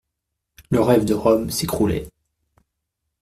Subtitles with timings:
[0.71, 2.09] Le rêve de Rome s'écroulait.